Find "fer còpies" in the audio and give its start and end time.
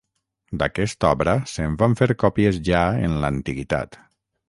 2.01-2.61